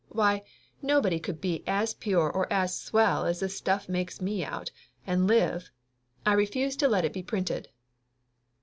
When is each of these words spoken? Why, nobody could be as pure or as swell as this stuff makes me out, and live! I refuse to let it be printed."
Why, 0.09 0.41
nobody 0.81 1.19
could 1.19 1.39
be 1.39 1.63
as 1.67 1.93
pure 1.93 2.27
or 2.31 2.51
as 2.51 2.75
swell 2.75 3.23
as 3.23 3.39
this 3.41 3.55
stuff 3.55 3.87
makes 3.87 4.19
me 4.19 4.43
out, 4.43 4.71
and 5.05 5.27
live! 5.27 5.69
I 6.25 6.33
refuse 6.33 6.75
to 6.77 6.87
let 6.87 7.05
it 7.05 7.13
be 7.13 7.21
printed." 7.21 7.67